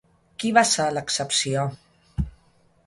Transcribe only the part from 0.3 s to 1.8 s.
Qui va ser l'excepció?